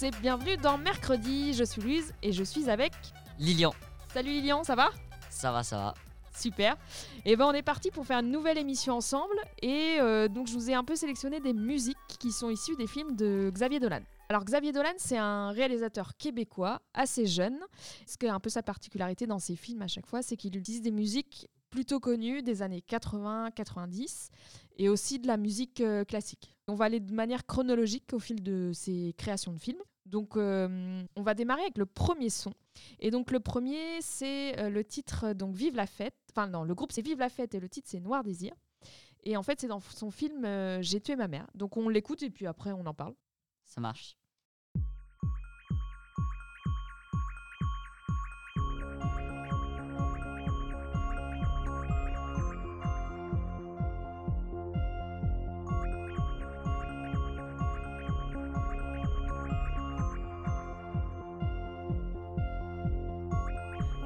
Tous 0.00 0.06
et 0.06 0.10
bienvenue 0.22 0.56
dans 0.56 0.78
Mercredi. 0.78 1.52
Je 1.52 1.64
suis 1.64 1.80
Louise 1.82 2.12
et 2.22 2.32
je 2.32 2.44
suis 2.44 2.70
avec. 2.70 2.92
Lilian, 3.38 3.72
Salut 4.12 4.30
Lilian, 4.30 4.62
ça 4.64 4.74
va? 4.74 4.90
Ça 5.30 5.52
va, 5.52 5.62
ça 5.62 5.76
va. 5.76 5.94
Super. 6.34 6.76
Et 7.24 7.36
ben 7.36 7.46
on 7.46 7.52
est 7.52 7.62
parti 7.62 7.90
pour 7.90 8.06
faire 8.06 8.20
une 8.20 8.30
nouvelle 8.30 8.58
émission 8.58 8.94
ensemble 8.94 9.34
et 9.62 9.98
euh, 10.00 10.28
donc 10.28 10.46
je 10.46 10.54
vous 10.54 10.70
ai 10.70 10.74
un 10.74 10.84
peu 10.84 10.96
sélectionné 10.96 11.40
des 11.40 11.52
musiques 11.52 11.96
qui 12.18 12.30
sont 12.30 12.50
issues 12.50 12.76
des 12.76 12.86
films 12.86 13.16
de 13.16 13.50
Xavier 13.52 13.80
Dolan. 13.80 14.00
Alors 14.28 14.44
Xavier 14.44 14.72
Dolan, 14.72 14.92
c'est 14.96 15.18
un 15.18 15.50
réalisateur 15.50 16.16
québécois 16.16 16.80
assez 16.94 17.26
jeune. 17.26 17.58
Ce 18.06 18.16
qui 18.16 18.26
est 18.26 18.30
un 18.30 18.40
peu 18.40 18.50
sa 18.50 18.62
particularité 18.62 19.26
dans 19.26 19.38
ses 19.38 19.56
films 19.56 19.82
à 19.82 19.88
chaque 19.88 20.06
fois, 20.06 20.22
c'est 20.22 20.36
qu'il 20.36 20.56
utilise 20.56 20.82
des 20.82 20.92
musiques 20.92 21.48
plutôt 21.70 22.00
connues 22.00 22.42
des 22.42 22.62
années 22.62 22.82
80-90 22.88 24.28
et 24.78 24.88
aussi 24.88 25.18
de 25.18 25.26
la 25.26 25.36
musique 25.36 25.80
euh, 25.80 26.04
classique. 26.04 26.56
On 26.68 26.74
va 26.74 26.86
aller 26.86 27.00
de 27.00 27.12
manière 27.12 27.46
chronologique 27.46 28.12
au 28.12 28.18
fil 28.18 28.42
de 28.42 28.70
ses 28.72 29.14
créations 29.16 29.52
de 29.52 29.58
films. 29.58 29.80
Donc 30.10 30.36
euh, 30.36 31.04
on 31.14 31.22
va 31.22 31.34
démarrer 31.34 31.62
avec 31.62 31.78
le 31.78 31.86
premier 31.86 32.30
son. 32.30 32.52
Et 32.98 33.10
donc 33.10 33.30
le 33.30 33.40
premier, 33.40 34.00
c'est 34.02 34.58
euh, 34.58 34.68
le 34.68 34.84
titre 34.84 35.26
euh, 35.28 35.34
donc 35.34 35.54
Vive 35.54 35.76
la 35.76 35.86
fête. 35.86 36.14
Enfin 36.30 36.48
non, 36.48 36.64
le 36.64 36.74
groupe 36.74 36.92
c'est 36.92 37.02
Vive 37.02 37.20
la 37.20 37.28
fête 37.28 37.54
et 37.54 37.60
le 37.60 37.68
titre 37.68 37.88
c'est 37.90 38.00
Noir 38.00 38.24
Désir. 38.24 38.52
Et 39.22 39.36
en 39.36 39.42
fait, 39.42 39.60
c'est 39.60 39.68
dans 39.68 39.80
son 39.80 40.10
film 40.10 40.46
J'ai 40.80 41.00
tué 41.00 41.14
ma 41.14 41.28
mère. 41.28 41.46
Donc 41.54 41.76
on 41.76 41.88
l'écoute 41.88 42.22
et 42.22 42.30
puis 42.30 42.46
après 42.46 42.72
on 42.72 42.86
en 42.86 42.94
parle. 42.94 43.14
Ça 43.64 43.80
marche. 43.80 44.16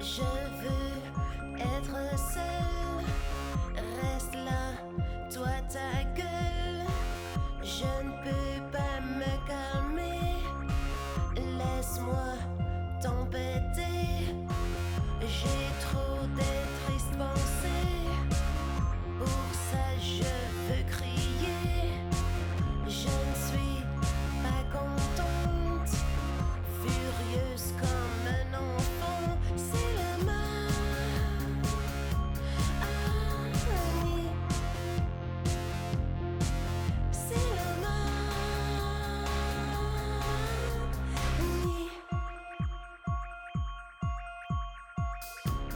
Je 0.04 0.53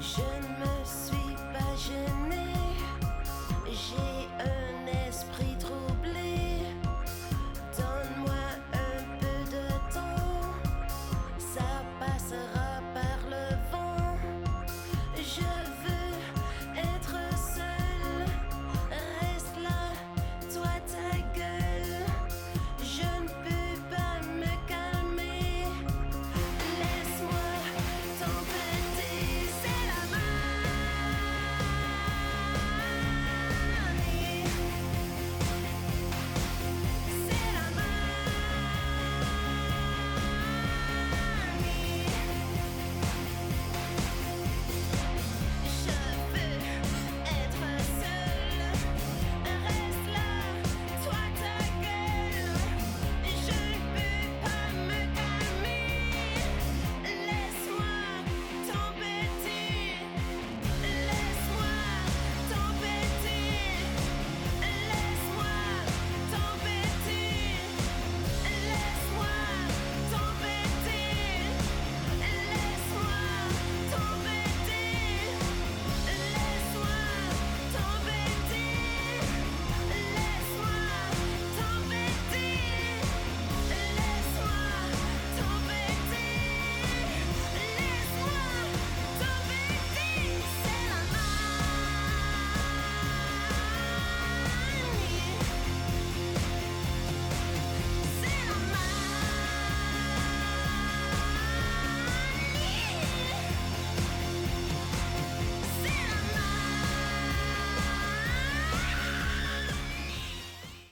Je 0.01 0.21
ne 0.21 0.58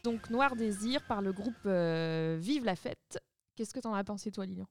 Donc 0.06 0.30
Noir 0.30 0.54
Désir 0.54 1.04
par 1.08 1.20
le 1.20 1.32
groupe 1.32 1.66
euh, 1.66 2.38
Vive 2.40 2.64
la 2.64 2.76
fête. 2.76 3.18
Qu'est-ce 3.56 3.74
que 3.74 3.80
t'en 3.80 3.92
as 3.92 4.04
pensé 4.04 4.30
toi 4.30 4.46
Lilian? 4.46 4.68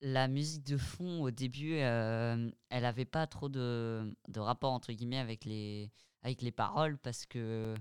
La 0.00 0.28
musique 0.28 0.62
de 0.62 0.76
fond, 0.76 1.24
au 1.24 1.32
début, 1.32 1.78
euh, 1.78 2.48
elle 2.68 2.84
avait 2.84 3.04
pas 3.04 3.26
trop 3.26 3.48
de, 3.48 4.14
de 4.28 4.38
rapport, 4.38 4.72
entre 4.72 4.92
guillemets, 4.92 5.18
avec 5.18 5.44
les, 5.44 5.90
avec 6.22 6.42
les 6.42 6.52
paroles, 6.52 6.96
parce 6.96 7.26
que 7.26 7.74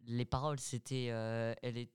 les 0.00 0.24
paroles, 0.24 0.58
c'était 0.58 1.10
euh, 1.10 1.54
elle 1.62 1.78
est- 1.78 1.92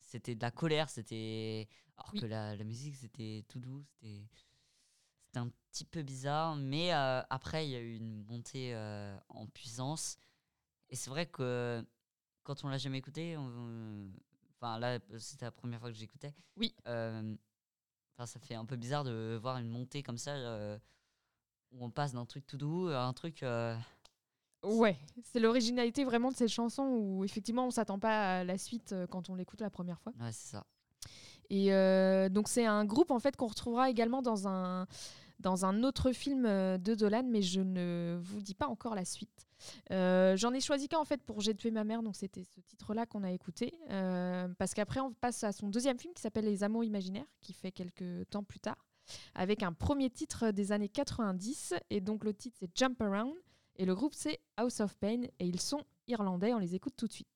c'était 0.00 0.34
de 0.34 0.40
la 0.40 0.50
colère, 0.50 0.88
c'était... 0.88 1.68
Alors 1.98 2.12
Oui. 2.14 2.20
que 2.20 2.24
la, 2.26 2.56
la 2.56 2.64
musique, 2.64 2.96
c'était 2.96 3.44
tout 3.46 3.60
doux, 3.60 3.84
c'était... 4.00 4.22
C'était 5.26 5.40
un 5.40 5.50
petit 5.70 5.84
peu 5.84 6.00
bizarre, 6.02 6.56
mais 6.56 6.92
après, 6.92 7.66
il 7.66 7.72
y 7.72 7.76
a 7.76 7.80
eu 7.80 7.94
une 7.96 8.24
montée 8.24 8.74
en 9.28 9.46
puissance. 9.48 10.16
Et 10.88 10.96
c'est 10.96 11.10
vrai 11.10 11.26
que 11.26 11.84
quand 12.42 12.64
on 12.64 12.68
l'a 12.68 12.78
jamais 12.78 12.98
écouté, 12.98 13.36
enfin 14.56 14.78
là, 14.78 14.98
c'était 15.18 15.44
la 15.46 15.50
première 15.50 15.80
fois 15.80 15.90
que 15.90 15.96
j'écoutais. 15.96 16.34
Oui. 16.56 16.74
Euh, 16.86 17.34
Enfin, 18.16 18.26
ça 18.26 18.38
fait 18.38 18.54
un 18.54 18.66
peu 18.66 18.76
bizarre 18.76 19.02
de 19.02 19.38
voir 19.40 19.56
une 19.56 19.68
montée 19.68 20.02
comme 20.02 20.18
ça. 20.18 20.32
euh, 20.32 20.78
où 21.72 21.82
on 21.84 21.90
passe 21.90 22.12
d'un 22.12 22.26
truc 22.26 22.46
tout 22.46 22.58
doux 22.58 22.88
à 22.88 23.04
un 23.04 23.12
truc. 23.14 23.42
euh, 23.42 23.74
Ouais, 24.62 24.98
c'est 25.22 25.40
l'originalité 25.40 26.04
vraiment 26.04 26.30
de 26.30 26.36
cette 26.36 26.50
chanson 26.50 26.82
où 26.82 27.24
effectivement 27.24 27.66
on 27.66 27.70
s'attend 27.70 27.98
pas 27.98 28.40
à 28.40 28.44
la 28.44 28.58
suite 28.58 28.94
quand 29.10 29.30
on 29.30 29.34
l'écoute 29.36 29.60
la 29.62 29.70
première 29.70 29.98
fois. 30.00 30.12
ouais, 30.20 30.32
c'est 30.32 30.50
ça. 30.50 30.66
Et 31.48 31.72
euh, 31.72 32.28
donc 32.28 32.48
c'est 32.48 32.66
un 32.66 32.84
groupe 32.84 33.10
en 33.10 33.20
fait 33.20 33.36
qu'on 33.36 33.46
retrouvera 33.46 33.88
également 33.88 34.20
dans 34.20 34.46
un 34.48 34.86
dans 35.40 35.64
un 35.64 35.82
autre 35.82 36.12
film 36.12 36.46
euh, 36.46 36.78
de 36.78 36.94
Dolan, 36.94 37.24
mais 37.24 37.42
je 37.42 37.60
ne 37.60 38.18
vous 38.22 38.40
dis 38.40 38.54
pas 38.54 38.68
encore 38.68 38.94
la 38.94 39.04
suite. 39.04 39.48
Euh, 39.90 40.36
J'en 40.36 40.52
ai 40.52 40.60
choisi 40.60 40.88
qu'un 40.88 40.98
en 40.98 41.04
fait 41.04 41.22
pour 41.22 41.40
J'ai 41.40 41.54
tué 41.54 41.70
ma 41.70 41.84
mère, 41.84 42.02
donc 42.02 42.16
c'était 42.16 42.44
ce 42.44 42.60
titre-là 42.60 43.06
qu'on 43.06 43.24
a 43.24 43.32
écouté, 43.32 43.74
euh, 43.90 44.48
parce 44.58 44.74
qu'après 44.74 45.00
on 45.00 45.12
passe 45.12 45.42
à 45.44 45.52
son 45.52 45.68
deuxième 45.68 45.98
film 45.98 46.14
qui 46.14 46.22
s'appelle 46.22 46.44
Les 46.44 46.62
Amours 46.62 46.84
imaginaires, 46.84 47.26
qui 47.40 47.52
fait 47.52 47.72
quelques 47.72 48.28
temps 48.30 48.44
plus 48.44 48.60
tard, 48.60 48.86
avec 49.34 49.62
un 49.62 49.72
premier 49.72 50.10
titre 50.10 50.50
des 50.50 50.72
années 50.72 50.88
90, 50.88 51.74
et 51.90 52.00
donc 52.00 52.24
le 52.24 52.34
titre 52.34 52.56
c'est 52.60 52.70
Jump 52.74 53.00
Around, 53.00 53.34
et 53.76 53.84
le 53.84 53.94
groupe 53.94 54.14
c'est 54.14 54.40
House 54.56 54.80
of 54.80 54.96
Pain, 54.96 55.22
et 55.38 55.46
ils 55.46 55.60
sont 55.60 55.84
irlandais, 56.06 56.54
on 56.54 56.58
les 56.58 56.74
écoute 56.74 56.94
tout 56.96 57.06
de 57.06 57.12
suite. 57.12 57.28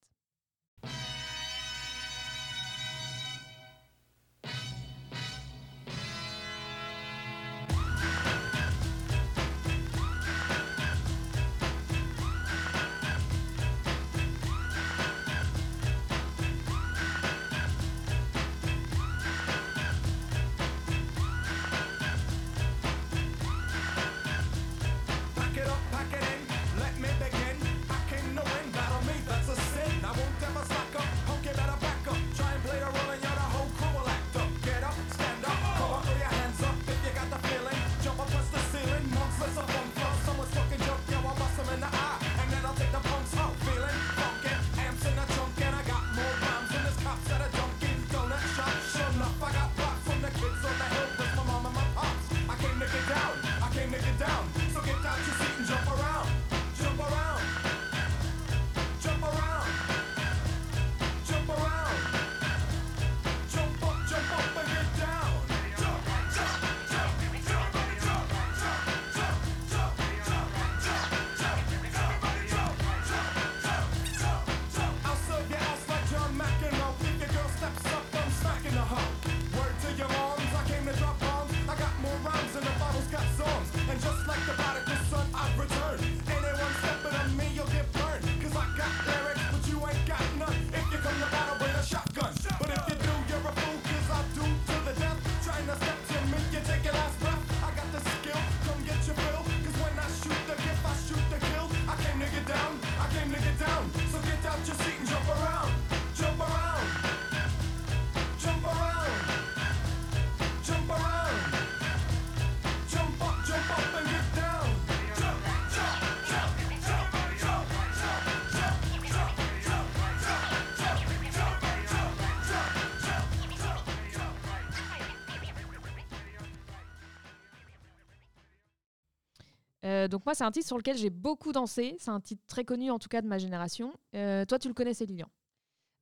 Euh, 129.84 130.08
donc 130.08 130.24
moi, 130.24 130.34
c'est 130.34 130.44
un 130.44 130.50
titre 130.50 130.66
sur 130.66 130.78
lequel 130.78 130.96
j'ai 130.96 131.10
beaucoup 131.10 131.52
dansé. 131.52 131.96
C'est 131.98 132.10
un 132.10 132.20
titre 132.20 132.42
très 132.46 132.64
connu, 132.64 132.90
en 132.90 132.98
tout 132.98 133.08
cas 133.08 133.20
de 133.22 133.26
ma 133.28 133.38
génération. 133.38 133.92
Euh, 134.14 134.44
toi, 134.46 134.58
tu 134.58 134.68
le 134.68 134.74
connaissais, 134.74 135.04
Lilian? 135.04 135.28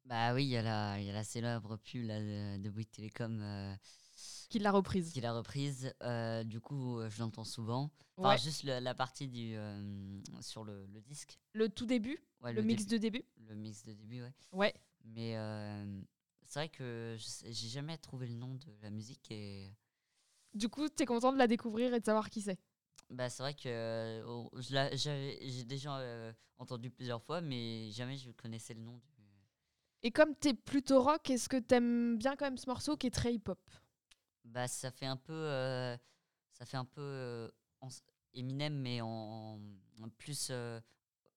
Bah 0.04 0.34
oui, 0.34 0.44
il 0.44 0.50
y, 0.50 0.56
a 0.56 0.62
la- 0.62 1.00
il 1.00 1.06
y 1.06 1.10
a 1.10 1.12
la 1.12 1.24
célèbre 1.24 1.76
pub 1.76 2.04
là, 2.06 2.18
de, 2.20 2.60
de 2.60 2.70
Bouygues 2.70 2.90
Télécom 2.90 3.40
euh, 3.40 3.74
Qui 4.50 4.58
l'a 4.58 4.70
reprise 4.72 5.12
qui 5.12 5.20
l'a 5.20 5.32
reprise. 5.32 5.94
Du 6.44 6.60
coup, 6.60 7.00
je 7.08 7.18
l'entends 7.20 7.44
souvent. 7.44 7.90
Enfin, 8.18 8.30
Ouais. 8.30 8.38
juste 8.38 8.64
le- 8.64 8.80
la 8.80 8.94
partie 8.94 9.28
du, 9.28 9.56
sur 10.40 10.64
le, 10.64 10.86
le 10.86 11.00
disque. 11.00 11.38
Le 11.54 11.68
tout 11.68 11.86
début, 11.86 12.18
Ouais, 12.42 12.52
le, 12.52 12.62
mix 12.62 12.84
début. 12.84 12.94
de 12.96 12.98
début? 12.98 13.24
Le 13.48 13.54
mix 13.54 13.84
de 13.84 13.92
début, 13.92 14.22
ouais. 14.22 14.32
Ouais. 14.52 14.74
Mais 15.04 15.34
c'est 16.46 16.58
vrai 16.58 16.68
que 16.68 17.16
j'ai 17.18 17.68
jamais 17.68 17.96
trouvé 17.98 18.26
le 18.26 18.34
nom 18.34 18.54
de 18.54 18.72
la 18.82 18.90
musique 18.90 19.30
et 19.30 19.72
Du 20.54 20.68
coup, 20.68 20.88
t'es 20.88 21.06
content 21.06 21.32
de 21.32 21.38
la 21.38 21.46
découvrir 21.46 21.94
et 21.94 22.00
de 22.00 22.04
savoir 22.04 22.28
qui 22.28 22.42
c'est? 22.42 22.58
Bah, 23.12 23.30
c'est 23.30 23.42
vrai 23.42 23.54
que 23.54 23.68
euh, 23.68 24.48
j'ai 24.94 25.64
déjà 25.64 25.98
euh, 25.98 26.32
entendu 26.58 26.90
plusieurs 26.90 27.22
fois, 27.22 27.40
mais 27.40 27.90
jamais 27.90 28.16
je 28.16 28.30
connaissais 28.32 28.74
le 28.74 28.80
nom 28.80 28.96
du. 28.98 29.22
Et 30.04 30.10
comme 30.10 30.34
t'es 30.34 30.52
plutôt 30.54 31.00
rock, 31.00 31.30
est-ce 31.30 31.48
que 31.48 31.56
t'aimes 31.58 32.18
bien 32.18 32.34
quand 32.34 32.46
même 32.46 32.58
ce 32.58 32.68
morceau 32.68 32.96
qui 32.96 33.06
est 33.06 33.10
très 33.10 33.34
hip-hop? 33.34 33.60
Bah, 34.44 34.66
ça 34.66 34.90
fait 34.90 35.06
un 35.06 35.16
peu, 35.16 35.32
euh, 35.32 35.96
ça 36.50 36.64
fait 36.66 36.76
un 36.76 36.84
peu 36.84 37.00
euh, 37.00 37.48
Eminem, 38.34 38.74
mais 38.80 39.00
en, 39.00 39.60
en 40.02 40.08
plus, 40.18 40.48
euh, 40.50 40.80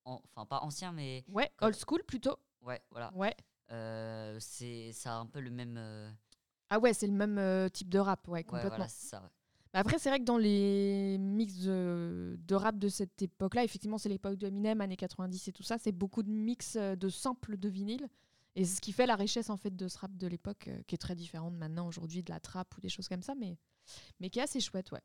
en- 0.04 0.20
enfin 0.24 0.46
pas 0.46 0.60
ancien, 0.62 0.90
mais 0.92 1.24
Ouais, 1.28 1.48
Comme- 1.56 1.68
old 1.68 1.76
school 1.76 2.02
plutôt. 2.04 2.36
ouais, 2.62 2.82
voilà. 2.90 3.12
Ouais. 3.14 3.36
C'est, 4.40 4.92
ça 4.92 5.12
a 5.14 5.18
un 5.18 5.26
peu 5.26 5.40
le 5.40 5.50
même. 5.50 5.78
Ah 6.70 6.78
ouais, 6.80 6.92
c'est 6.92 7.06
le 7.06 7.12
même 7.12 7.70
type 7.70 7.88
de 7.88 7.98
rap, 8.00 8.26
ouais, 8.26 8.32
ouais, 8.38 8.42
complètement. 8.44 8.70
voilà, 8.70 8.88
c'est 8.88 9.06
ça. 9.08 9.22
ouais. 9.22 9.28
Bah 9.72 9.80
Après, 9.80 9.98
c'est 9.98 10.08
vrai 10.08 10.18
que 10.18 10.24
dans 10.24 10.38
les 10.38 11.18
mix 11.18 11.58
de, 11.58 12.54
rap 12.54 12.78
de 12.78 12.88
cette 12.88 13.20
époque-là, 13.22 13.64
effectivement, 13.64 13.98
c'est 13.98 14.08
l'époque 14.08 14.36
de 14.36 14.46
Eminem, 14.46 14.80
années 14.80 14.96
90 14.96 15.48
et 15.48 15.52
tout 15.52 15.62
ça, 15.62 15.78
c'est 15.78 15.92
beaucoup 15.92 16.22
de 16.22 16.30
mix 16.30 16.76
euh, 16.76 16.96
de 16.96 17.08
samples 17.08 17.56
de 17.56 17.68
vinyle. 17.68 18.08
Et 18.54 18.64
c'est 18.64 18.76
ce 18.76 18.80
qui 18.80 18.92
fait 18.92 19.06
la 19.06 19.16
richesse 19.16 19.50
en 19.50 19.56
fait 19.56 19.74
de 19.76 19.86
ce 19.88 19.98
rap 19.98 20.16
de 20.16 20.26
l'époque, 20.26 20.68
euh, 20.68 20.80
qui 20.86 20.94
est 20.94 20.98
très 20.98 21.14
différent 21.14 21.50
de 21.50 21.56
maintenant, 21.56 21.86
aujourd'hui, 21.86 22.22
de 22.22 22.30
la 22.30 22.40
trap 22.40 22.74
ou 22.76 22.80
des 22.80 22.88
choses 22.88 23.08
comme 23.08 23.22
ça, 23.22 23.34
mais, 23.34 23.58
mais 24.20 24.30
qui 24.30 24.38
est 24.38 24.42
assez 24.42 24.60
chouette, 24.60 24.92
ouais. 24.92 25.02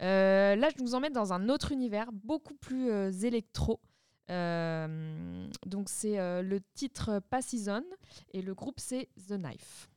Euh, 0.00 0.54
là, 0.54 0.68
je 0.76 0.80
nous 0.80 0.94
emmène 0.94 1.12
dans 1.12 1.32
un 1.32 1.48
autre 1.48 1.72
univers, 1.72 2.12
beaucoup 2.12 2.54
plus 2.54 2.88
électro. 3.24 3.80
Donc, 4.28 5.88
c'est 5.88 6.42
le 6.42 6.60
titre 6.74 7.20
Pas 7.30 7.42
Season 7.42 7.82
et 8.32 8.42
le 8.42 8.54
groupe, 8.54 8.78
c'est 8.78 9.08
The 9.26 9.32
Knife. 9.32 9.88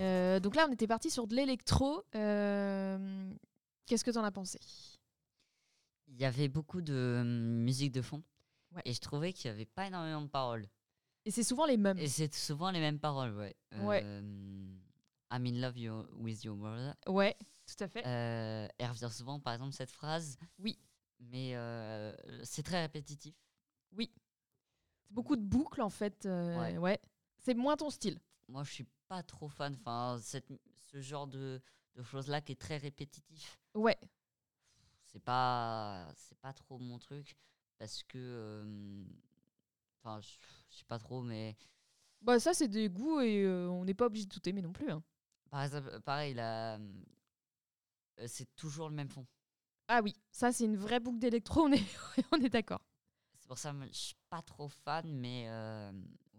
Euh, 0.00 0.40
donc 0.40 0.56
là, 0.56 0.66
on 0.68 0.72
était 0.72 0.86
parti 0.86 1.10
sur 1.10 1.26
de 1.26 1.34
l'électro. 1.36 2.02
Euh, 2.14 3.32
Qu'est-ce 3.86 4.04
que 4.04 4.10
tu 4.10 4.18
en 4.18 4.24
as 4.24 4.30
pensé? 4.30 4.58
Il 6.08 6.20
y 6.20 6.24
avait 6.24 6.48
beaucoup 6.48 6.80
de 6.80 7.18
hum, 7.20 7.62
musique 7.62 7.92
de 7.92 8.02
fond. 8.02 8.22
Ouais. 8.74 8.82
Et 8.84 8.92
je 8.92 9.00
trouvais 9.00 9.32
qu'il 9.32 9.50
n'y 9.50 9.54
avait 9.56 9.66
pas 9.66 9.86
énormément 9.86 10.22
de 10.22 10.28
paroles. 10.28 10.66
Et 11.24 11.30
c'est 11.30 11.42
souvent 11.42 11.66
les 11.66 11.76
mêmes. 11.76 11.98
Et 11.98 12.08
c'est 12.08 12.32
souvent 12.34 12.70
les 12.70 12.80
mêmes 12.80 12.98
paroles, 12.98 13.36
ouais. 13.36 13.54
Ouais. 13.82 14.00
Euh, 14.04 14.20
I'm 15.32 15.46
in 15.46 15.60
love 15.60 15.76
you, 15.78 16.04
with 16.16 16.42
your 16.44 16.56
brother. 16.56 16.94
Ouais, 17.06 17.36
tout 17.66 17.84
à 17.84 17.88
fait. 17.88 18.06
Euh, 18.06 18.66
elle 18.78 18.88
revient 18.90 19.10
souvent, 19.12 19.38
par 19.38 19.52
exemple, 19.52 19.72
cette 19.72 19.90
phrase. 19.90 20.38
Oui. 20.58 20.78
Mais 21.20 21.54
euh, 21.54 22.12
c'est 22.44 22.62
très 22.62 22.80
répétitif. 22.80 23.34
C'est 23.98 24.08
beaucoup 25.10 25.36
de 25.36 25.42
boucles 25.42 25.82
en 25.82 25.90
fait. 25.90 26.24
euh, 26.26 26.58
Ouais. 26.60 26.78
ouais. 26.78 27.00
C'est 27.40 27.54
moins 27.54 27.76
ton 27.76 27.90
style. 27.90 28.18
Moi, 28.50 28.64
je 28.64 28.72
suis 28.72 28.86
pas 29.08 29.22
trop 29.22 29.48
fan. 29.48 29.74
Enfin, 29.80 30.18
cette, 30.22 30.48
ce 30.92 31.00
genre 31.00 31.26
de, 31.26 31.60
de 31.94 32.02
choses-là 32.02 32.40
qui 32.40 32.52
est 32.52 32.60
très 32.60 32.76
répétitif. 32.78 33.58
Ouais. 33.74 33.96
c'est 35.06 35.22
pas 35.22 36.08
c'est 36.16 36.38
pas 36.38 36.52
trop 36.52 36.78
mon 36.78 36.98
truc 36.98 37.36
parce 37.78 38.02
que 38.04 38.18
euh, 38.18 39.04
enfin 39.98 40.20
je 40.20 40.28
je 40.70 40.76
sais 40.78 40.84
pas 40.84 40.98
trop 40.98 41.22
mais 41.22 41.56
Bah 42.20 42.38
ça 42.38 42.54
c'est 42.54 42.68
des 42.68 42.88
goûts 42.88 43.20
et 43.20 43.42
euh, 43.44 43.68
on 43.68 43.84
n'est 43.84 43.94
pas 43.94 44.06
obligé 44.06 44.26
de 44.26 44.30
tout 44.34 44.48
aimer 44.48 44.62
non 44.62 44.72
plus. 44.72 44.90
hein. 44.90 45.02
par 45.50 45.62
exemple 45.64 46.00
pareil 46.02 46.34
là 46.34 46.78
euh, 46.78 48.26
c'est 48.26 48.54
toujours 48.56 48.88
le 48.88 48.94
même 48.94 49.08
fond 49.08 49.26
Ah 49.88 50.00
oui, 50.02 50.14
ça 50.30 50.52
c'est 50.52 50.64
une 50.64 50.76
vraie 50.76 51.00
boucle 51.00 51.18
d'électro, 51.18 51.62
on 51.62 51.72
est, 51.72 51.82
on 52.32 52.36
est 52.40 52.50
d'accord. 52.50 52.80
c'est 53.38 53.48
pour 53.48 53.58
ça 53.58 53.72
que 53.72 53.86
je 53.86 53.92
suis 53.92 54.16
pas 54.28 54.42
trop 54.42 54.68
fan 54.68 55.10
mais 55.12 55.46
euh, 55.48 55.90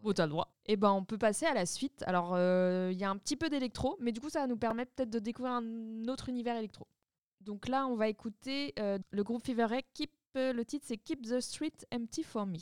Bon, 0.02 0.14
t'as 0.14 0.26
le 0.26 0.32
droit. 0.32 0.52
Et 0.66 0.78
ben 0.78 0.92
on 0.92 1.04
peut 1.04 1.18
passer 1.18 1.46
à 1.46 1.54
la 1.54 1.66
suite. 1.66 2.04
Alors 2.08 2.34
euh, 2.34 2.90
il 2.92 2.98
y 2.98 3.04
a 3.04 3.10
un 3.10 3.18
petit 3.18 3.36
peu 3.36 3.50
d'électro, 3.50 3.98
mais 4.00 4.12
du 4.12 4.20
coup 4.20 4.30
ça 4.30 4.42
va 4.42 4.48
nous 4.48 4.58
permettre 4.58 4.92
peut-être 4.94 5.10
de 5.10 5.20
découvrir 5.20 5.54
un 5.54 6.08
autre 6.08 6.30
univers 6.30 6.58
électro. 6.58 6.88
Donc 7.42 7.68
là 7.68 7.88
on 7.88 7.96
va 7.96 8.08
écouter 8.08 8.74
euh, 8.80 8.98
le 9.12 9.24
groupe 9.24 9.46
Fever. 9.46 9.68
Keep, 9.94 10.12
euh, 10.38 10.54
le 10.54 10.66
titre 10.66 10.86
c'est 10.88 10.98
Keep 10.98 11.24
the 11.24 11.40
Street 11.40 11.74
Empty 11.94 12.24
for 12.24 12.46
Me. 12.46 12.58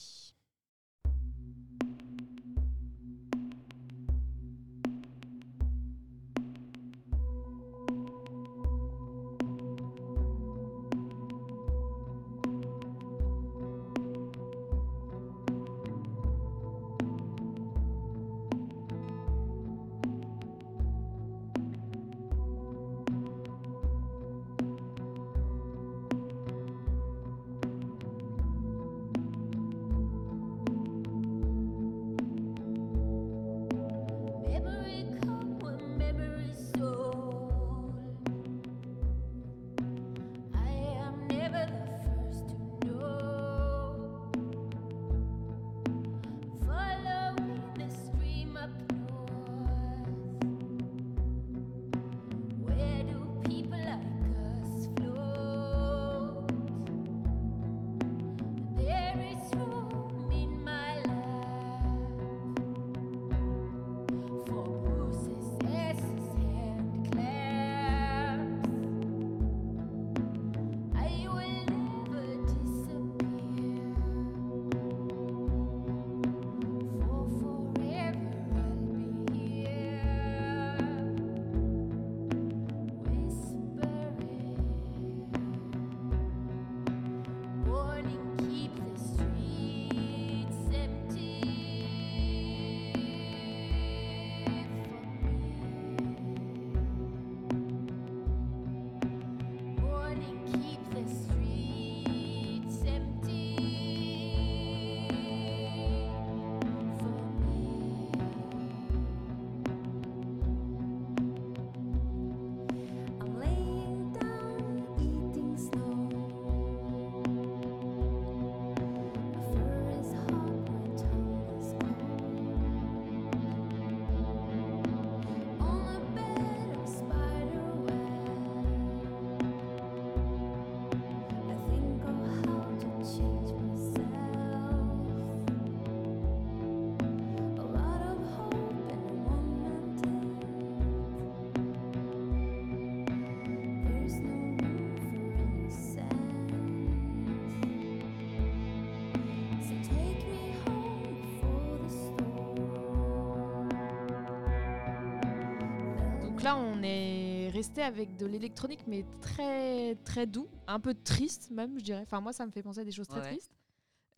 Resté 157.59 157.81
avec 157.83 158.15
de 158.15 158.25
l'électronique 158.25 158.87
mais 158.87 159.03
très 159.21 159.95
très 160.05 160.25
doux, 160.25 160.47
un 160.67 160.79
peu 160.79 160.93
triste 160.93 161.51
même 161.51 161.77
je 161.77 161.83
dirais. 161.83 162.01
Enfin 162.03 162.21
moi 162.21 162.31
ça 162.31 162.45
me 162.45 162.51
fait 162.51 162.63
penser 162.63 162.79
à 162.79 162.85
des 162.85 162.91
choses 162.93 163.07
très 163.07 163.19
Ouais, 163.19 163.31
tristes. 163.35 163.51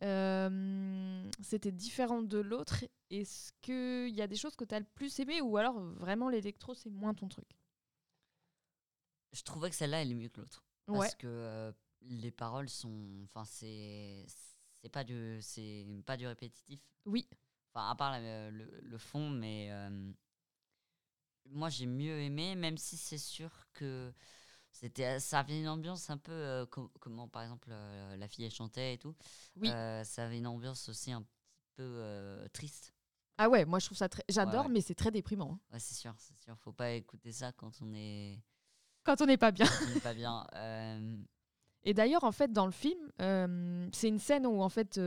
Euh, 0.04 1.28
C'était 1.40 1.72
différent 1.72 2.22
de 2.22 2.38
l'autre. 2.38 2.84
Est-ce 3.10 3.50
qu'il 3.60 4.14
y 4.14 4.22
a 4.22 4.28
des 4.28 4.36
choses 4.36 4.54
que 4.54 4.64
tu 4.64 4.74
as 4.76 4.78
le 4.78 4.86
plus 4.94 5.18
aimé 5.18 5.40
ou 5.40 5.56
alors 5.56 5.76
vraiment 6.06 6.28
l'électro 6.28 6.72
c'est 6.74 6.90
moins 6.90 7.14
ton 7.14 7.26
truc? 7.28 7.48
Je 9.32 9.42
trouvais 9.42 9.70
que 9.70 9.76
celle-là 9.76 10.02
elle 10.02 10.12
est 10.12 10.14
mieux 10.14 10.28
que 10.28 10.40
l'autre 10.40 10.62
Ouais. 10.88 10.98
parce 10.98 11.14
que 11.16 11.26
euh, 11.26 11.72
les 12.02 12.30
paroles 12.30 12.68
sont 12.68 13.22
enfin 13.24 13.44
c'est 13.44 14.24
c'est 14.80 14.88
pas 14.88 15.02
du 15.04 15.38
c'est 15.42 15.84
pas 16.06 16.16
du 16.16 16.26
répétitif 16.28 16.80
Oui. 17.06 17.26
enfin 17.74 17.90
à 17.90 17.94
part 17.96 18.12
la- 18.12 18.50
le, 18.50 18.66
le 18.82 18.98
fond 18.98 19.30
mais 19.30 19.68
euh, 19.72 20.12
moi 21.52 21.68
j'ai 21.68 21.86
mieux 21.86 22.20
aimé 22.20 22.54
même 22.54 22.76
si 22.78 22.96
c'est 22.96 23.18
sûr 23.18 23.50
que 23.72 24.12
c'était 24.70 25.20
ça 25.20 25.40
avait 25.40 25.60
une 25.60 25.68
ambiance 25.68 26.08
un 26.10 26.16
peu 26.18 26.32
euh, 26.32 26.66
com- 26.66 26.88
comment 27.00 27.28
par 27.28 27.42
exemple 27.42 27.68
euh, 27.70 28.16
la 28.16 28.26
fille 28.28 28.44
elle 28.44 28.50
chantait 28.50 28.94
et 28.94 28.98
tout 28.98 29.14
Oui. 29.56 29.68
Euh, 29.70 30.02
ça 30.04 30.24
avait 30.24 30.38
une 30.38 30.46
ambiance 30.46 30.88
aussi 30.88 31.12
un 31.12 31.22
petit 31.22 31.38
peu 31.76 31.82
euh, 31.84 32.48
triste 32.52 32.94
Ah 33.38 33.48
ouais, 33.48 33.64
moi 33.64 33.78
je 33.78 33.86
trouve 33.86 33.98
ça 33.98 34.08
très. 34.08 34.24
J'adore, 34.28 34.66
ouais. 34.66 34.72
mais 34.72 34.80
c'est 34.80 34.94
très 34.94 35.10
déprimant. 35.10 35.52
hein. 35.52 35.60
ouais 35.74 35.78
c'est 35.80 35.94
sûr 35.94 36.14
c'est 36.18 36.36
sûr 36.38 36.56
faut 36.58 36.72
pas 36.72 36.90
écouter 36.92 37.32
ça 37.32 37.52
quand 37.52 37.72
on 37.82 37.92
est 37.94 38.40
Quand 39.04 39.20
on 39.20 39.26
n'est 39.26 39.36
pas 39.38 39.52
bien. 39.52 39.66
on 39.94 40.00
pas 40.00 40.14
bien 40.14 40.46
Et 41.84 41.94
d'ailleurs, 41.94 42.22
en 42.22 42.30
fait, 42.30 42.52
dans 42.52 42.66
le 42.66 42.70
film, 42.70 43.10
c'est 43.92 44.06
une 44.06 44.20
scène 44.20 44.46
où 44.46 44.62
en 44.62 44.68
fait 44.68 44.98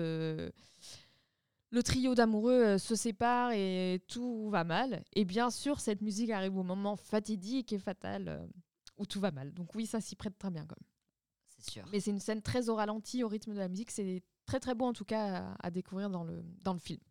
le 1.75 1.84
trio 1.84 2.15
d'amoureux 2.15 2.63
euh, 2.63 2.77
se 2.77 2.96
sépare 2.96 3.51
et 3.51 4.01
tout 4.08 4.50
va 4.50 4.63
mal. 4.63 5.03
Et 5.13 5.25
bien 5.25 5.50
sûr, 5.50 5.79
cette 5.79 6.01
musique 6.01 6.32
arrive 6.32 6.58
au 6.58 6.63
moment 6.63 6.96
fatidique 6.96 7.74
et 7.74 7.79
fatal 7.79 8.27
euh, 8.27 8.48
où 8.98 9.05
tout 9.05 9.20
va 9.20 9.32
mal. 9.32 9.53
Donc 9.53 9.75
oui, 9.75 9.86
ça 9.86 10.01
s'y 10.01 10.15
prête 10.15 10.38
très 10.38 10.50
bien 10.50 10.65
quand 10.65 10.77
même. 10.79 10.89
c'est 11.46 11.72
sûr 11.72 11.86
Mais 11.91 12.00
c'est 12.00 12.12
une 12.12 12.20
scène 12.20 12.41
très 12.41 12.70
au 12.70 12.75
ralenti, 12.75 13.24
au 13.24 13.27
rythme 13.27 13.53
de 13.53 13.60
la 13.60 13.67
musique. 13.67 13.91
C'est 13.91 14.24
très 14.46 14.60
très 14.60 14.74
beau 14.74 14.86
en 14.86 14.94
tout 14.94 15.05
cas 15.05 15.44
à, 15.44 15.67
à 15.67 15.72
découvrir 15.72 16.10
dans 16.10 16.24
le, 16.24 16.44
dans 16.63 16.74
le 16.74 16.79
film. 16.79 17.01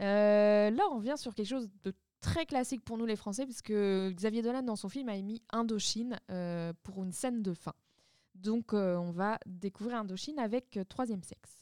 Euh, 0.00 0.70
là, 0.70 0.82
on 0.90 0.96
revient 0.96 1.14
sur 1.16 1.34
quelque 1.34 1.48
chose 1.48 1.70
de 1.84 1.92
très 2.20 2.46
classique 2.46 2.84
pour 2.84 2.98
nous 2.98 3.06
les 3.06 3.16
Français, 3.16 3.44
puisque 3.44 3.72
Xavier 3.72 4.42
Dolan, 4.42 4.62
dans 4.62 4.76
son 4.76 4.88
film, 4.88 5.08
a 5.08 5.20
mis 5.20 5.42
Indochine 5.50 6.18
euh, 6.30 6.72
pour 6.82 7.02
une 7.02 7.12
scène 7.12 7.42
de 7.42 7.52
fin. 7.52 7.74
Donc, 8.34 8.72
euh, 8.72 8.96
on 8.96 9.12
va 9.12 9.38
découvrir 9.46 9.98
Indochine 9.98 10.38
avec 10.38 10.78
Troisième 10.88 11.22
Sexe. 11.22 11.58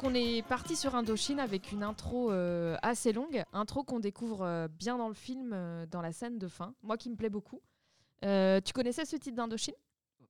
Donc 0.00 0.12
on 0.12 0.14
est 0.14 0.40
parti 0.40 0.76
sur 0.76 0.94
Indochine 0.94 1.40
avec 1.40 1.72
une 1.72 1.82
intro 1.82 2.32
euh, 2.32 2.74
assez 2.80 3.12
longue, 3.12 3.44
intro 3.52 3.84
qu'on 3.84 4.00
découvre 4.00 4.40
euh, 4.40 4.66
bien 4.66 4.96
dans 4.96 5.08
le 5.08 5.14
film, 5.14 5.50
euh, 5.52 5.84
dans 5.84 6.00
la 6.00 6.10
scène 6.10 6.38
de 6.38 6.48
fin, 6.48 6.74
moi 6.82 6.96
qui 6.96 7.10
me 7.10 7.16
plaît 7.16 7.28
beaucoup. 7.28 7.60
Tu 8.22 8.72
connaissais 8.72 9.04
ce 9.04 9.16
titre 9.16 9.36
d'Indochine? 9.36 9.74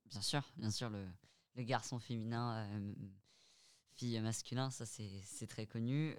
Bien 0.07 0.19
sûr, 0.19 0.41
bien 0.57 0.71
sûr, 0.71 0.89
le, 0.89 1.07
le 1.55 1.63
garçon 1.63 1.99
féminin, 1.99 2.67
fille 3.95 4.19
masculin, 4.19 4.71
ça 4.71 4.85
c'est 4.85 5.47
très 5.47 5.65
connu. 5.67 6.17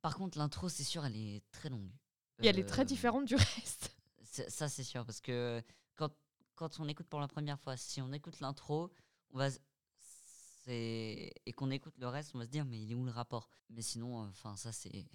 Par 0.00 0.16
contre, 0.16 0.38
l'intro, 0.38 0.68
c'est 0.68 0.84
sûr, 0.84 1.04
elle 1.04 1.16
est 1.16 1.42
très 1.50 1.68
longue. 1.68 1.90
Et 2.40 2.46
elle 2.46 2.60
est 2.60 2.68
très 2.68 2.84
différente 2.84 3.24
du 3.24 3.34
reste. 3.34 3.92
Ça, 4.48 4.68
c'est 4.68 4.84
sûr, 4.84 5.04
parce 5.04 5.20
que 5.20 5.60
quand, 5.96 6.12
quand 6.54 6.78
on 6.78 6.86
écoute 6.86 7.08
pour 7.08 7.18
la 7.18 7.26
première 7.26 7.58
fois, 7.58 7.76
si 7.76 8.00
on 8.00 8.12
écoute 8.12 8.38
l'intro, 8.38 8.92
on 9.32 9.38
va. 9.38 9.48
Et 10.70 11.52
qu'on 11.56 11.70
écoute 11.70 11.94
le 11.98 12.08
reste, 12.08 12.32
on 12.34 12.38
va 12.38 12.44
se 12.44 12.50
dire, 12.50 12.64
mais 12.64 12.78
il 12.80 12.92
est 12.92 12.94
où 12.94 13.04
le 13.04 13.10
rapport? 13.10 13.48
Mais 13.70 13.82
sinon, 13.82 14.18
enfin, 14.18 14.56
ça, 14.56 14.72
c'est. 14.72 15.06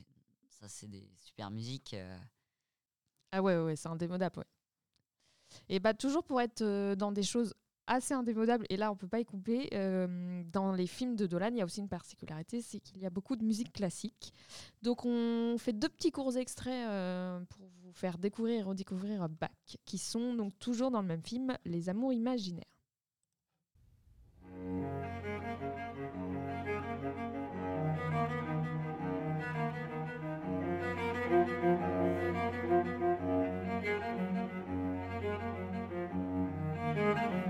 Ça, 0.50 0.68
c'est 0.68 0.88
des 0.88 1.10
super 1.18 1.52
musiques. 1.52 1.94
euh, 1.94 2.18
Ah 3.32 3.42
ouais, 3.42 3.58
ouais, 3.58 3.76
c'est 3.76 3.90
indémodable. 3.90 4.46
Et 5.70 5.80
bah 5.80 5.94
toujours 5.94 6.24
pour 6.24 6.42
être 6.42 6.62
euh, 6.62 6.96
dans 6.96 7.12
des 7.12 7.24
choses 7.24 7.54
assez 7.86 8.14
indémodables, 8.14 8.66
et 8.70 8.78
là 8.78 8.92
on 8.92 8.96
peut 8.96 9.10
pas 9.10 9.20
y 9.20 9.26
couper, 9.26 9.70
euh, 9.74 10.42
dans 10.46 10.72
les 10.72 10.88
films 10.88 11.16
de 11.18 11.28
Dolan, 11.28 11.50
il 11.52 11.58
y 11.58 11.62
a 11.62 11.66
aussi 11.66 11.82
une 11.82 11.90
particularité, 11.90 12.62
c'est 12.62 12.80
qu'il 12.80 13.00
y 13.00 13.06
a 13.06 13.10
beaucoup 13.10 13.36
de 13.36 13.44
musique 13.44 13.74
classique. 13.74 14.34
Donc 14.82 15.06
on 15.06 15.58
fait 15.58 15.74
deux 15.74 15.90
petits 15.90 16.12
courts 16.12 16.38
extraits 16.38 16.88
euh, 16.88 17.42
pour 17.50 17.68
vous 17.68 17.92
faire 17.92 18.18
découvrir 18.18 18.62
et 18.62 18.64
redécouvrir 18.64 19.28
Bach, 19.28 19.52
qui 19.86 19.98
sont 19.98 20.34
donc 20.34 20.58
toujours 20.60 20.92
dans 20.92 21.02
le 21.02 21.08
même 21.08 21.24
film, 21.24 21.58
Les 21.66 21.90
Amours 21.90 22.14
imaginaires. 22.14 22.64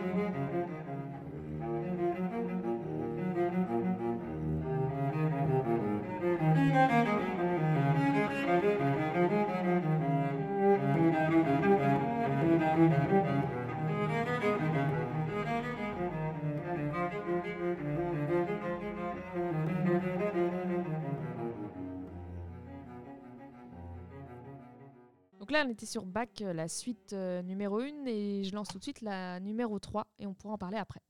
On 25.66 25.70
était 25.70 25.86
sur 25.86 26.06
Bach, 26.06 26.28
euh, 26.42 26.54
la 26.54 26.68
suite 26.68 27.14
euh, 27.14 27.42
numéro 27.42 27.80
1, 27.80 28.06
et 28.06 28.44
je 28.44 28.54
lance 28.54 28.70
tout 28.70 28.78
de 28.78 28.84
suite 28.84 29.02
la 29.02 29.40
numéro 29.40 29.80
3, 29.80 30.08
et 30.20 30.26
on 30.26 30.34
pourra 30.34 30.54
en 30.54 30.58
parler 30.58 30.78
après. 30.78 31.02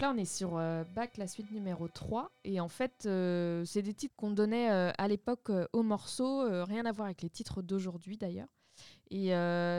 Là, 0.00 0.12
on 0.14 0.16
est 0.16 0.24
sur 0.24 0.56
euh, 0.56 0.84
Bac, 0.84 1.16
la 1.16 1.26
suite 1.26 1.50
numéro 1.50 1.88
3. 1.88 2.30
Et 2.44 2.60
en 2.60 2.68
fait, 2.68 3.04
euh, 3.06 3.64
c'est 3.64 3.82
des 3.82 3.94
titres 3.94 4.14
qu'on 4.14 4.30
donnait 4.30 4.70
euh, 4.70 4.92
à 4.96 5.08
l'époque 5.08 5.50
aux 5.72 5.82
morceaux, 5.82 6.42
rien 6.64 6.86
à 6.86 6.92
voir 6.92 7.06
avec 7.06 7.22
les 7.22 7.30
titres 7.30 7.62
d'aujourd'hui 7.62 8.16
d'ailleurs. 8.16 8.48
Et 9.10 9.30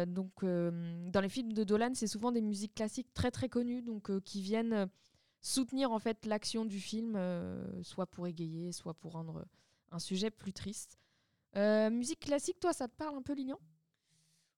donc, 0.07 0.43
dans 0.43 1.21
les 1.21 1.29
films 1.29 1.53
de 1.53 1.63
Dolan, 1.63 1.91
c'est 1.93 2.07
souvent 2.07 2.31
des 2.33 2.41
musiques 2.41 2.75
classiques 2.75 3.13
très 3.13 3.31
très 3.31 3.47
connues, 3.47 3.81
donc 3.81 4.19
qui 4.21 4.41
viennent 4.41 4.89
soutenir 5.41 5.91
en 5.91 5.99
fait 5.99 6.25
l'action 6.25 6.65
du 6.65 6.79
film, 6.79 7.17
soit 7.83 8.07
pour 8.07 8.27
égayer, 8.27 8.71
soit 8.71 8.95
pour 8.95 9.13
rendre 9.13 9.45
un 9.91 9.99
sujet 9.99 10.31
plus 10.31 10.51
triste. 10.51 10.97
Musique 11.55 12.19
classique, 12.19 12.59
toi, 12.59 12.73
ça 12.73 12.87
te 12.87 12.95
parle 12.95 13.15
un 13.15 13.21
peu, 13.21 13.33
Lignan 13.33 13.59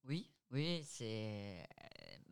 Oui, 0.06 0.32
oui, 0.52 0.82
c'est. 0.86 1.68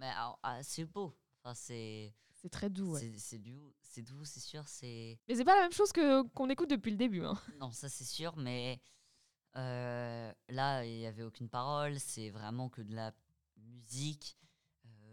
Ah, 0.02 0.60
c'est 0.64 0.86
beau. 0.86 1.14
Enfin, 1.44 1.54
c'est. 1.54 2.14
C'est 2.42 2.50
très 2.50 2.70
doux. 2.70 2.94
ouais. 2.94 3.12
C'est 3.18 3.38
doux, 3.38 3.74
c'est 3.82 4.02
doux, 4.02 4.24
c'est 4.24 4.40
sûr, 4.40 4.68
c'est. 4.68 5.20
Mais 5.28 5.36
c'est 5.36 5.44
pas 5.46 5.56
la 5.56 5.64
même 5.64 5.74
chose 5.74 5.92
que 5.92 6.24
qu'on 6.30 6.50
écoute 6.50 6.70
depuis 6.70 6.92
le 6.92 6.98
début. 6.98 7.24
hein. 7.26 7.38
Non, 7.60 7.72
ça 7.72 7.90
c'est 7.90 8.06
sûr, 8.06 8.36
mais 8.38 8.80
euh, 9.56 10.32
là, 10.50 10.86
il 10.86 10.98
n'y 11.00 11.06
avait 11.06 11.24
aucune 11.24 11.50
parole, 11.50 12.00
c'est 12.00 12.30
vraiment 12.30 12.70
que 12.70 12.82
de 12.82 12.96
la 12.96 13.14
musique, 13.58 14.38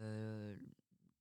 euh, 0.00 0.56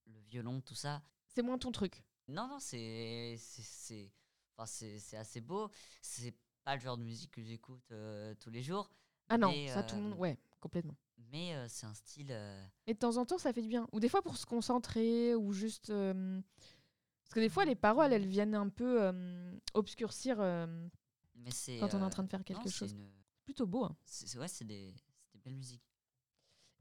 le 0.06 0.20
violon, 0.20 0.60
tout 0.60 0.74
ça. 0.74 1.02
C'est 1.28 1.42
moins 1.42 1.58
ton 1.58 1.72
truc. 1.72 2.02
Non, 2.28 2.46
non, 2.48 2.58
c'est 2.60 3.36
c'est- 3.38 4.12
enfin, 4.56 4.66
c'est- 4.66 4.98
c'est 4.98 5.16
assez 5.16 5.40
beau. 5.40 5.70
C'est 6.02 6.34
pas 6.64 6.74
le 6.76 6.80
genre 6.80 6.96
de 6.96 7.02
musique 7.02 7.30
que 7.32 7.42
j'écoute 7.42 7.90
euh, 7.92 8.34
tous 8.40 8.50
les 8.50 8.62
jours, 8.62 8.90
Ah 9.28 9.38
non, 9.38 9.50
Mais, 9.50 9.68
ça 9.68 9.82
tout 9.82 9.96
le 9.96 10.02
monde. 10.02 10.18
Ouais, 10.18 10.38
complètement. 10.60 10.96
Mais 11.32 11.54
euh, 11.54 11.66
c'est 11.68 11.86
un 11.86 11.94
style. 11.94 12.28
euh, 12.30 12.64
Et 12.86 12.94
de 12.94 12.98
temps 12.98 13.16
en 13.16 13.24
temps, 13.26 13.38
ça 13.38 13.52
fait 13.52 13.62
du 13.62 13.68
bien. 13.68 13.86
Ou 13.92 14.00
des 14.00 14.08
fois 14.08 14.22
pour 14.22 14.36
se 14.36 14.46
concentrer, 14.46 15.34
ou 15.34 15.52
juste. 15.52 15.90
euh, 15.90 16.40
Parce 17.24 17.34
que 17.34 17.40
des 17.40 17.48
fois, 17.48 17.64
les 17.64 17.74
paroles, 17.74 18.12
elles 18.12 18.26
viennent 18.26 18.54
un 18.54 18.68
peu 18.68 19.02
euh, 19.02 19.52
obscurcir 19.74 20.36
euh, 20.40 20.66
mais 21.34 21.50
c'est. 21.50 21.78
quand 21.78 21.94
on 21.94 21.98
est 21.98 22.02
en 22.02 22.06
euh, 22.06 22.10
train 22.10 22.22
de 22.22 22.28
faire 22.30 22.40
non, 22.40 22.44
quelque 22.44 22.68
c'est 22.68 22.74
chose. 22.78 22.92
une- 22.92 23.10
Plutôt 23.44 23.66
beau. 23.66 23.84
hein. 23.84 23.96
c'est- 24.04 24.26
c'est- 24.26 24.38
ouais, 24.38 24.48
c'est 24.48 24.64
des, 24.64 24.92
c'est 24.96 25.32
des 25.34 25.40
belles 25.44 25.54
musiques. 25.56 25.82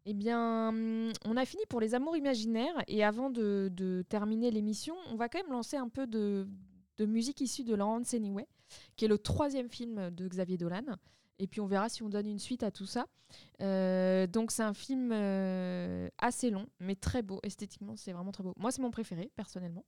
Eh 0.06 0.14
bien, 0.14 0.70
hum, 0.70 1.12
on 1.26 1.36
a 1.38 1.46
fini 1.46 1.64
pour 1.70 1.80
les 1.80 1.94
amours 1.96 2.16
imaginaires. 2.18 2.84
Et 2.88 3.04
avant 3.04 3.30
de, 3.30 3.70
de 3.74 4.04
terminer 4.10 4.52
l'émission, 4.52 4.96
on 5.08 5.16
va 5.16 5.30
quand 5.30 5.40
même 5.42 5.52
lancer 5.52 5.78
un 5.78 5.90
peu 5.90 6.06
de, 6.08 6.48
de 6.98 7.06
musique 7.06 7.42
issue 7.42 7.64
de 7.64 7.74
Lawrence 7.76 8.14
Anyway, 8.14 8.48
qui 8.96 9.06
est 9.06 9.08
le 9.08 9.18
troisième 9.18 9.70
film 9.70 10.10
de 10.12 10.28
Xavier 10.28 10.58
Dolan. 10.58 10.84
Et 11.40 11.48
puis 11.48 11.62
on 11.62 11.68
verra 11.68 11.90
si 11.90 12.04
on 12.04 12.10
donne 12.10 12.28
une 12.28 12.40
suite 12.40 12.64
à 12.64 12.72
tout 12.72 12.86
ça. 12.86 13.06
Euh, 13.62 14.28
donc 14.28 14.52
c'est 14.52 14.64
un 14.64 14.74
film 14.74 15.12
euh, 15.12 16.10
assez 16.18 16.50
long, 16.50 16.68
mais 16.80 16.96
très 16.96 17.22
beau. 17.22 17.40
Esthétiquement, 17.44 17.96
c'est 17.96 18.14
vraiment 18.14 18.32
très 18.32 18.44
beau. 18.44 18.54
Moi, 18.58 18.72
c'est 18.72 18.82
mon 18.82 18.92
préféré, 18.92 19.32
personnellement. 19.36 19.86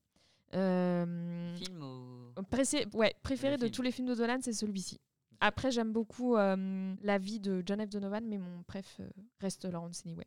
Euh, 0.53 1.55
Film 1.55 1.81
ou. 1.81 2.97
Ouais, 2.97 3.13
préféré 3.21 3.57
de 3.57 3.63
film. 3.63 3.71
tous 3.71 3.81
les 3.81 3.91
films 3.91 4.07
de 4.07 4.15
Dolan, 4.15 4.37
c'est 4.41 4.53
celui-ci. 4.53 4.99
Après, 5.39 5.71
j'aime 5.71 5.91
beaucoup 5.91 6.35
euh, 6.35 6.95
la 7.03 7.17
vie 7.19 7.39
de 7.39 7.61
John 7.65 7.85
F. 7.85 7.89
Donovan, 7.89 8.25
mais 8.25 8.39
mon 8.39 8.63
préf 8.63 8.99
reste 9.39 9.65
Lawrence 9.65 10.03
Anyway. 10.05 10.25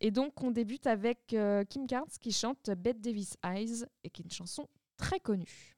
Et 0.00 0.10
donc, 0.10 0.42
on 0.42 0.50
débute 0.50 0.86
avec 0.86 1.36
Kim 1.68 1.86
Carnes 1.86 2.08
qui 2.20 2.32
chante 2.32 2.70
Bette 2.70 3.00
Davis 3.00 3.36
Eyes, 3.44 3.84
et 4.02 4.10
qui 4.10 4.22
est 4.22 4.24
une 4.24 4.32
chanson 4.32 4.66
très 4.96 5.20
connue. 5.20 5.76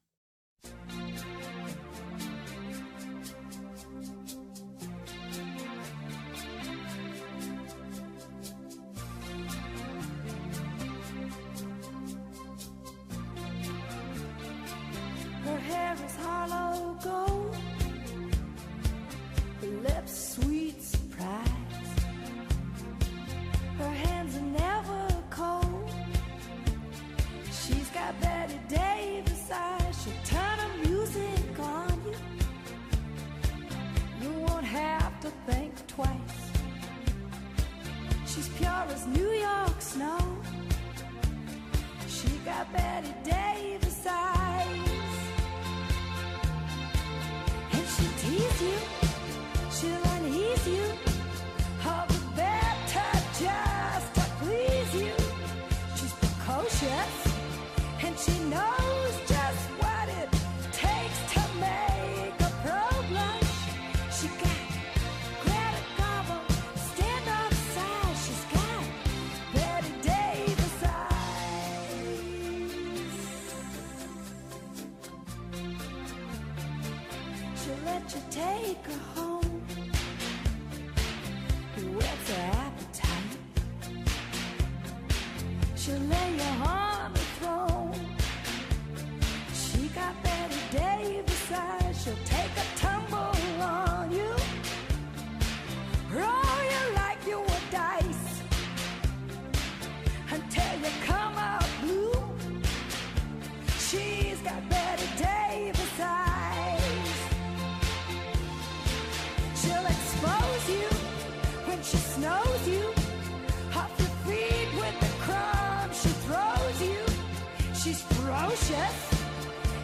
She's 117.87 118.03
ferocious 118.03 118.97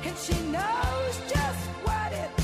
and 0.03 0.17
she 0.19 0.35
knows 0.51 1.21
just 1.31 1.69
what 1.85 2.13
it 2.13 2.42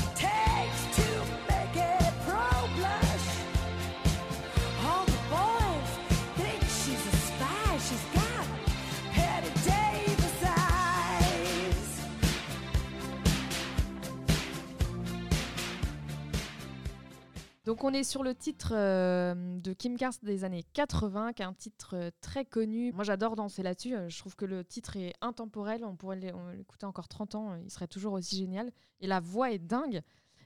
Donc, 17.69 17.83
on 17.83 17.93
est 17.93 18.03
sur 18.03 18.23
le 18.23 18.33
titre 18.33 18.71
euh, 18.73 19.35
de 19.59 19.73
Kim 19.73 19.95
Carnes 19.95 20.15
des 20.23 20.43
années 20.43 20.63
80, 20.73 21.33
qui 21.33 21.43
est 21.43 21.45
un 21.45 21.53
titre 21.53 21.95
euh, 21.95 22.09
très 22.19 22.43
connu. 22.43 22.91
Moi, 22.93 23.03
j'adore 23.03 23.35
danser 23.35 23.61
là-dessus. 23.61 23.95
Euh, 23.95 24.09
Je 24.09 24.17
trouve 24.17 24.35
que 24.35 24.45
le 24.45 24.65
titre 24.65 24.97
est 24.97 25.13
intemporel. 25.21 25.85
On 25.85 25.95
pourrait 25.95 26.15
l'écouter 26.15 26.87
encore 26.87 27.07
30 27.07 27.35
ans. 27.35 27.55
Il 27.63 27.69
serait 27.69 27.85
toujours 27.87 28.13
aussi 28.13 28.37
génial. 28.37 28.71
Et 29.01 29.05
la 29.05 29.19
voix 29.19 29.51
est 29.51 29.59
dingue. 29.59 30.01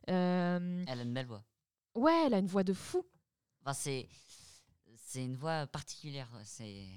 Euh, 0.09 0.83
Elle 0.86 0.99
a 0.99 1.03
une 1.03 1.13
belle 1.13 1.27
voix. 1.27 1.45
ouais, 1.95 2.25
elle 2.25 2.33
a 2.33 2.39
une 2.39 2.47
voix 2.47 2.65
de 2.65 2.73
fou. 2.73 3.05
Enfin, 3.62 3.71
c'est. 3.73 4.09
C'est 4.97 5.23
une 5.23 5.38
voix 5.38 5.65
particulière. 5.65 6.29
C'est. 6.43 6.88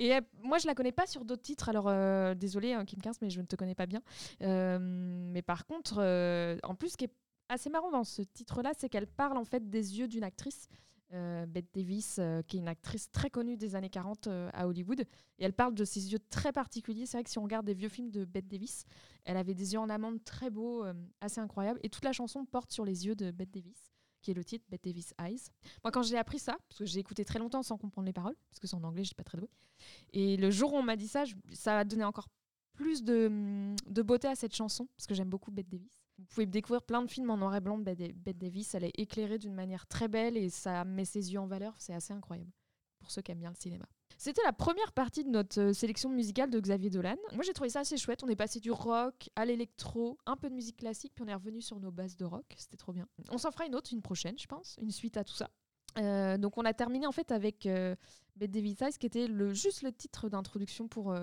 Et 0.00 0.08
elle- 0.08 0.26
moi, 0.42 0.58
je 0.58 0.66
la 0.66 0.74
connais 0.74 0.90
pas 0.90 1.06
sur 1.06 1.24
d'autres 1.24 1.42
titres. 1.42 1.68
Alors, 1.68 1.86
euh, 1.86 2.34
désolé, 2.34 2.72
hein, 2.72 2.84
Kim 2.84 3.00
Carnes, 3.00 3.14
mais 3.22 3.30
je 3.30 3.40
ne 3.40 3.46
te 3.46 3.54
connais 3.54 3.76
pas 3.76 3.86
bien. 3.86 4.02
Euh, 4.42 4.78
mais 4.80 5.42
par 5.42 5.64
contre, 5.64 5.98
euh, 5.98 6.58
en 6.64 6.74
plus, 6.74 6.88
ce 6.90 6.96
qui 6.96 7.04
est 7.04 7.12
assez 7.48 7.70
marrant 7.70 7.90
dans 7.90 8.04
ce 8.04 8.22
titre-là, 8.22 8.72
c'est 8.76 8.88
qu'elle 8.88 9.06
parle 9.06 9.36
en 9.36 9.44
fait 9.44 9.68
des 9.68 9.98
yeux 9.98 10.08
d'une 10.08 10.24
actrice, 10.24 10.68
euh, 11.14 11.46
Bette 11.46 11.72
Davis, 11.74 12.16
euh, 12.18 12.42
qui 12.42 12.56
est 12.56 12.60
une 12.60 12.68
actrice 12.68 13.10
très 13.10 13.30
connue 13.30 13.56
des 13.56 13.74
années 13.74 13.88
40 13.88 14.26
euh, 14.26 14.50
à 14.52 14.68
Hollywood. 14.68 15.00
Et 15.00 15.44
elle 15.44 15.54
parle 15.54 15.74
de 15.74 15.84
ses 15.84 16.12
yeux 16.12 16.18
très 16.30 16.52
particuliers. 16.52 17.06
C'est 17.06 17.16
vrai 17.16 17.24
que 17.24 17.30
si 17.30 17.38
on 17.38 17.44
regarde 17.44 17.64
des 17.64 17.74
vieux 17.74 17.88
films 17.88 18.10
de 18.10 18.24
Bette 18.24 18.46
Davis, 18.46 18.84
elle 19.24 19.38
avait 19.38 19.54
des 19.54 19.72
yeux 19.72 19.78
en 19.78 19.88
amande 19.88 20.22
très 20.24 20.50
beaux, 20.50 20.84
assez 21.20 21.40
incroyables. 21.40 21.80
Et 21.82 21.88
toute 21.88 22.04
la 22.04 22.12
chanson 22.12 22.44
porte 22.44 22.72
sur 22.72 22.84
les 22.84 23.06
yeux 23.06 23.14
de 23.14 23.30
Bette 23.30 23.50
Davis, 23.50 23.92
qui 24.20 24.32
est 24.32 24.34
le 24.34 24.44
titre 24.44 24.64
Bette 24.68 24.84
Davis 24.84 25.14
Eyes. 25.18 25.40
Moi, 25.84 25.92
quand 25.92 26.02
j'ai 26.02 26.18
appris 26.18 26.38
ça, 26.38 26.56
parce 26.68 26.78
que 26.80 26.84
j'ai 26.84 27.00
écouté 27.00 27.24
très 27.24 27.38
longtemps 27.38 27.62
sans 27.62 27.78
comprendre 27.78 28.06
les 28.06 28.12
paroles, 28.12 28.36
parce 28.50 28.58
que 28.60 28.66
c'est 28.66 28.76
en 28.76 28.84
anglais, 28.84 29.04
je 29.04 29.08
suis 29.08 29.14
pas 29.14 29.24
très 29.24 29.38
douée. 29.38 29.50
Et 30.12 30.36
le 30.36 30.50
jour 30.50 30.72
où 30.72 30.76
on 30.76 30.82
m'a 30.82 30.96
dit 30.96 31.08
ça, 31.08 31.24
ça 31.52 31.78
a 31.78 31.84
donné 31.84 32.04
encore 32.04 32.28
plus 32.72 33.02
de, 33.02 33.74
de 33.86 34.02
beauté 34.02 34.28
à 34.28 34.34
cette 34.34 34.54
chanson, 34.54 34.88
parce 34.96 35.06
que 35.06 35.14
j'aime 35.14 35.28
beaucoup 35.28 35.50
Bette 35.50 35.68
Davis. 35.68 36.07
Vous 36.18 36.24
pouvez 36.26 36.46
découvrir 36.46 36.82
plein 36.82 37.02
de 37.02 37.10
films 37.10 37.30
en 37.30 37.36
noir 37.36 37.54
et 37.54 37.60
blanc 37.60 37.78
de 37.78 37.84
Bette 37.84 37.98
Da- 37.98 38.12
Bette 38.12 38.38
Davis. 38.38 38.74
Elle 38.74 38.84
est 38.84 38.98
éclairée 38.98 39.38
d'une 39.38 39.54
manière 39.54 39.86
très 39.86 40.08
belle 40.08 40.36
et 40.36 40.50
ça 40.50 40.84
met 40.84 41.04
ses 41.04 41.32
yeux 41.32 41.38
en 41.40 41.46
valeur. 41.46 41.74
C'est 41.78 41.94
assez 41.94 42.12
incroyable 42.12 42.50
pour 42.98 43.10
ceux 43.10 43.22
qui 43.22 43.30
aiment 43.30 43.38
bien 43.38 43.50
le 43.50 43.56
cinéma. 43.56 43.86
C'était 44.16 44.42
la 44.44 44.52
première 44.52 44.92
partie 44.92 45.22
de 45.22 45.28
notre 45.30 45.60
euh, 45.60 45.72
sélection 45.72 46.10
musicale 46.10 46.50
de 46.50 46.58
Xavier 46.58 46.90
Dolan. 46.90 47.14
Moi, 47.34 47.44
j'ai 47.44 47.52
trouvé 47.52 47.70
ça 47.70 47.80
assez 47.80 47.96
chouette. 47.96 48.24
On 48.24 48.28
est 48.28 48.34
passé 48.34 48.58
du 48.58 48.72
rock 48.72 49.30
à 49.36 49.44
l'électro, 49.44 50.18
un 50.26 50.36
peu 50.36 50.50
de 50.50 50.54
musique 50.56 50.78
classique, 50.78 51.12
puis 51.14 51.24
on 51.24 51.28
est 51.28 51.34
revenu 51.34 51.62
sur 51.62 51.78
nos 51.78 51.92
bases 51.92 52.16
de 52.16 52.24
rock. 52.24 52.44
C'était 52.56 52.76
trop 52.76 52.92
bien. 52.92 53.06
On 53.30 53.38
s'en 53.38 53.52
fera 53.52 53.66
une 53.66 53.76
autre, 53.76 53.92
une 53.92 54.02
prochaine, 54.02 54.36
je 54.36 54.46
pense, 54.48 54.76
une 54.82 54.90
suite 54.90 55.16
à 55.16 55.22
tout 55.22 55.34
ça. 55.34 55.48
Euh, 55.98 56.36
donc, 56.36 56.58
on 56.58 56.64
a 56.64 56.74
terminé 56.74 57.06
en 57.06 57.12
fait 57.12 57.30
avec 57.30 57.66
euh, 57.66 57.94
Bette 58.34 58.50
Davis 58.50 58.76
qui 58.98 59.06
était 59.06 59.28
juste 59.54 59.82
le 59.82 59.92
titre 59.92 60.28
d'introduction 60.28 60.88
pour 60.88 61.14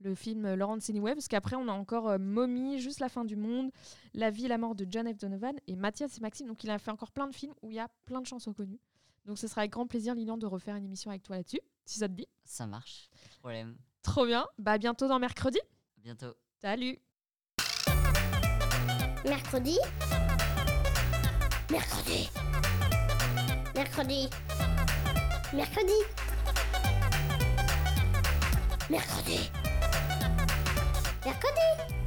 le 0.00 0.14
film 0.14 0.54
Lawrence 0.54 0.88
Anyway, 0.90 1.14
parce 1.14 1.28
qu'après, 1.28 1.56
on 1.56 1.68
a 1.68 1.72
encore 1.72 2.08
euh, 2.08 2.18
Mommy, 2.18 2.78
Juste 2.78 3.00
la 3.00 3.08
fin 3.08 3.24
du 3.24 3.36
monde, 3.36 3.70
La 4.14 4.30
vie 4.30 4.44
et 4.44 4.48
la 4.48 4.58
mort 4.58 4.74
de 4.74 4.86
John 4.88 5.12
F. 5.12 5.18
Donovan 5.18 5.56
et 5.66 5.76
Mathias 5.76 6.18
et 6.18 6.20
Maxime. 6.20 6.46
Donc, 6.46 6.62
il 6.64 6.70
a 6.70 6.78
fait 6.78 6.90
encore 6.90 7.10
plein 7.10 7.26
de 7.26 7.34
films 7.34 7.54
où 7.62 7.70
il 7.70 7.76
y 7.76 7.80
a 7.80 7.88
plein 8.06 8.20
de 8.20 8.26
chansons 8.26 8.52
connues. 8.52 8.80
Donc, 9.24 9.38
ce 9.38 9.46
sera 9.46 9.62
avec 9.62 9.72
grand 9.72 9.86
plaisir, 9.86 10.14
Lilian, 10.14 10.38
de 10.38 10.46
refaire 10.46 10.76
une 10.76 10.84
émission 10.84 11.10
avec 11.10 11.22
toi 11.22 11.36
là-dessus, 11.36 11.60
si 11.84 11.98
ça 11.98 12.08
te 12.08 12.14
dit. 12.14 12.26
Ça 12.44 12.66
marche. 12.66 13.08
Pas 13.10 13.28
de 13.28 13.38
problème. 13.40 13.76
Trop 14.02 14.24
bien. 14.24 14.46
Bah, 14.58 14.72
à 14.72 14.78
bientôt 14.78 15.08
dans 15.08 15.18
mercredi. 15.18 15.58
À 15.98 16.00
bientôt. 16.00 16.34
Salut. 16.60 16.98
Mercredi. 19.24 19.78
Mercredi. 21.70 22.30
Mercredi. 23.74 24.28
Mercredi. 25.52 25.92
Mercredi. 28.90 29.50
Mercredi. 31.26 31.97